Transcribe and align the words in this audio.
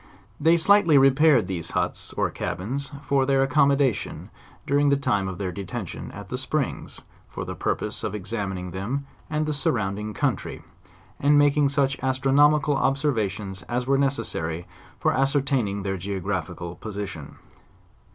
They 0.39 0.57
slightly 0.57 0.97
repaired 0.97 1.45
these 1.47 1.69
huts, 1.69 2.11
or 2.13 2.31
cabins, 2.31 2.91
for 3.03 3.23
tneir 3.23 3.43
ac 3.45 3.53
commodation 3.53 4.31
during 4.65 4.89
the 4.89 4.97
time 4.97 5.27
of 5.27 5.37
their 5.37 5.51
detention 5.51 6.11
at 6.11 6.29
the 6.29 6.39
springs, 6.39 7.01
for 7.29 7.45
the 7.45 7.53
purpose 7.53 8.03
of 8.03 8.15
examining 8.15 8.69
them 8.71 9.05
and 9.29 9.45
the 9.45 9.53
surrounding 9.53 10.15
coun 10.15 10.37
try; 10.37 10.61
and 11.19 11.37
making 11.37 11.69
such 11.69 11.99
astronomical 11.99 12.75
observations 12.75 13.61
as 13.69 13.85
were 13.85 13.99
ne 13.99 14.07
cessary 14.07 14.65
for 14.99 15.13
ascertaining 15.13 15.83
their 15.83 15.97
geographical 15.97 16.73
position. 16.77 17.35